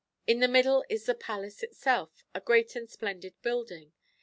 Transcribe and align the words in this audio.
In 0.25 0.39
the 0.39 0.47
middle 0.47 0.83
is 0.89 1.05
the 1.05 1.13
palace 1.13 1.61
itself, 1.61 2.25
a 2.33 2.41
great 2.41 2.75
and 2.75 2.89
splendid 2.89 3.39
building. 3.43 3.91